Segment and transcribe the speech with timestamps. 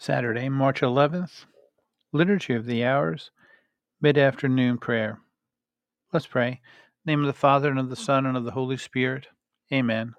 [0.00, 1.44] Saturday, March 11th,
[2.12, 3.32] Liturgy of the Hours,
[4.00, 5.18] Mid Afternoon Prayer.
[6.12, 6.60] Let's pray.
[7.04, 9.26] name of the Father, and of the Son, and of the Holy Spirit.
[9.72, 10.14] Amen.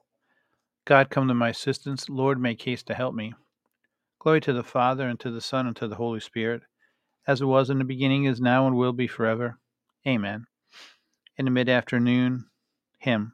[0.84, 2.10] God, come to my assistance.
[2.10, 3.34] Lord, make haste to help me.
[4.20, 6.64] Glory to the Father, and to the Son, and to the Holy Spirit,
[7.26, 9.60] as it was in the beginning, is now, and will be forever.
[10.06, 10.46] Amen.
[11.38, 12.48] In the mid afternoon
[12.98, 13.32] hymn.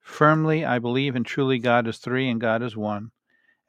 [0.00, 3.10] Firmly I believe and truly God is three and God is one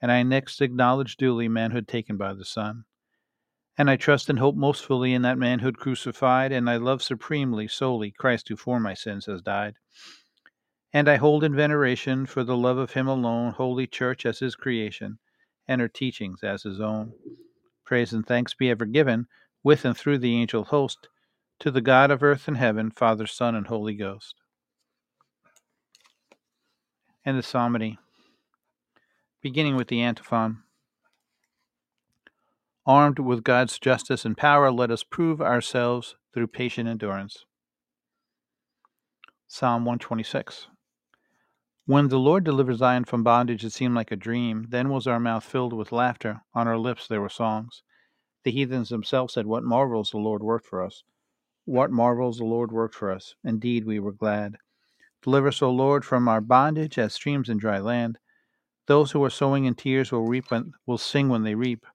[0.04, 2.84] and I next acknowledge duly manhood taken by the Son.
[3.78, 7.70] And I trust and hope most fully in that manhood crucified, and I love supremely,
[7.70, 9.76] solely, Christ who for my sins has died.
[10.92, 14.56] And I hold in veneration, for the love of Him alone, Holy Church as His
[14.56, 15.20] creation,
[15.70, 17.14] and her teachings as His own.
[17.86, 19.28] Praise and thanks be ever given,
[19.64, 21.08] with and through the angel host,
[21.60, 24.36] to the God of earth and heaven, Father, Son, and Holy Ghost.
[27.24, 28.00] And the Psalmody
[29.44, 30.64] beginning with the antiphon.
[32.86, 37.44] Armed with God's justice and power, let us prove ourselves through patient endurance.
[39.46, 40.68] Psalm 126.
[41.86, 44.68] When the Lord delivered Zion from bondage, it seemed like a dream.
[44.70, 47.84] Then was our mouth filled with laughter, on our lips there were songs.
[48.46, 51.04] The heathens themselves said, What marvels the Lord worked for us!
[51.66, 53.36] What marvels the Lord worked for us!
[53.44, 54.56] Indeed, we were glad.
[55.22, 58.18] Deliver us, O Lord, from our bondage as streams in dry land.
[58.88, 61.86] Those who are sowing in tears will reap when, will sing when they reap.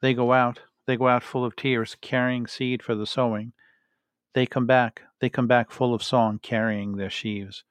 [0.00, 3.52] They go out, they go out full of tears, carrying seed for the sowing.
[4.34, 7.64] They come back, they come back full of song, carrying their sheaves.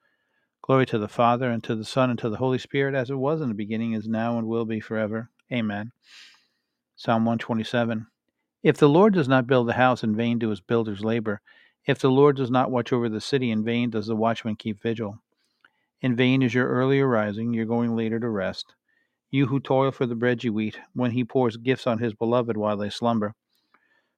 [0.61, 3.15] Glory to the Father, and to the Son, and to the Holy Spirit, as it
[3.15, 5.29] was in the beginning, is now, and will be forever.
[5.51, 5.91] Amen.
[6.95, 8.07] Psalm 127.
[8.63, 11.41] If the Lord does not build the house, in vain do his builders labor.
[11.87, 14.81] If the Lord does not watch over the city, in vain does the watchman keep
[14.81, 15.17] vigil.
[16.01, 18.73] In vain is your early arising, your going later to rest.
[19.29, 22.57] You who toil for the bread you eat, when he pours gifts on his beloved
[22.57, 23.35] while they slumber.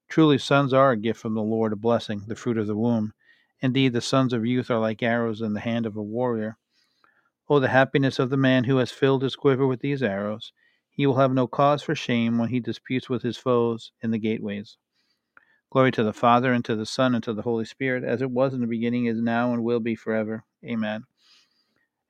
[0.07, 3.13] Truly, sons are a gift from the Lord, a blessing, the fruit of the womb.
[3.59, 6.57] Indeed, the sons of youth are like arrows in the hand of a warrior.
[7.49, 10.53] Oh, the happiness of the man who has filled his quiver with these arrows!
[10.89, 14.19] He will have no cause for shame when he disputes with his foes in the
[14.19, 14.77] gateways.
[15.69, 18.31] Glory to the Father, and to the Son, and to the Holy Spirit, as it
[18.31, 20.45] was in the beginning, is now, and will be forever.
[20.63, 21.05] Amen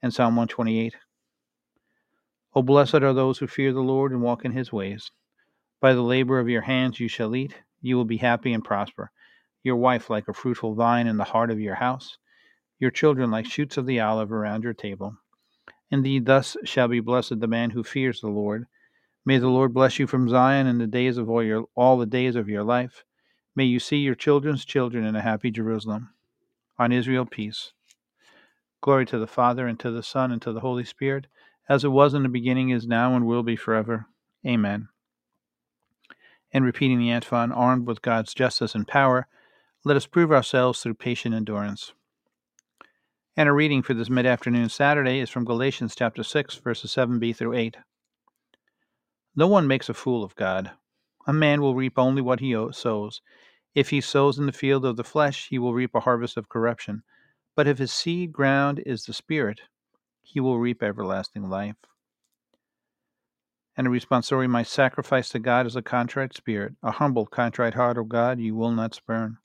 [0.04, 0.98] and Psalm 128.
[2.56, 5.10] O blessed are those who fear the Lord and walk in his ways.
[5.80, 9.12] By the labor of your hands you shall eat, you will be happy and prosper.
[9.64, 12.18] Your wife like a fruitful vine in the heart of your house,
[12.80, 15.16] your children like shoots of the olive around your table.
[15.90, 18.66] Indeed, thus shall be blessed the man who fears the Lord.
[19.26, 22.06] May the Lord bless you from Zion in the days of all your all the
[22.06, 23.06] days of your life.
[23.56, 26.10] May you see your children's children in a happy Jerusalem.
[26.78, 27.72] On Israel, peace.
[28.84, 31.28] Glory to the Father, and to the Son, and to the Holy Spirit,
[31.70, 34.08] as it was in the beginning, is now, and will be forever.
[34.46, 34.90] Amen.
[36.52, 39.30] And repeating the antiphon, armed with God's justice and power,
[39.86, 41.94] let us prove ourselves through patient endurance.
[43.38, 47.38] And a reading for this mid afternoon Saturday is from Galatians chapter 6, verses 7b
[47.38, 47.78] through 8.
[49.34, 50.72] No one makes a fool of God.
[51.26, 53.22] A man will reap only what he sows.
[53.74, 56.50] If he sows in the field of the flesh, he will reap a harvest of
[56.50, 57.04] corruption.
[57.56, 59.62] But if his seed ground is the Spirit,
[60.22, 61.76] he will reap everlasting life.
[63.76, 67.98] And a responsorial, my sacrifice to God is a contrite spirit, a humble, contrite heart,
[67.98, 69.38] O God, you will not spurn.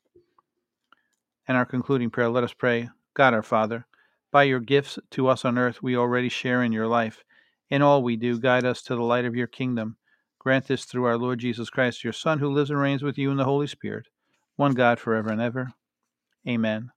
[1.47, 3.85] And our concluding prayer, let us pray God our Father,
[4.31, 7.23] by your gifts to us on earth, we already share in your life.
[7.69, 9.97] In all we do, guide us to the light of your kingdom.
[10.37, 13.31] Grant this through our Lord Jesus Christ, your Son, who lives and reigns with you
[13.31, 14.07] in the Holy Spirit,
[14.55, 15.73] one God forever and ever.
[16.47, 16.91] Amen.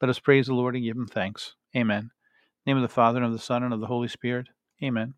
[0.00, 1.54] Let us praise the Lord and give him thanks.
[1.76, 2.10] Amen.
[2.66, 4.48] name of the Father, and of the Son, and of the Holy Spirit.
[4.82, 5.14] Amen.